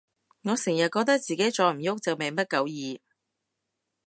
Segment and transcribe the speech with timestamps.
[0.41, 2.99] 我成日覺得自己再唔郁就命不久矣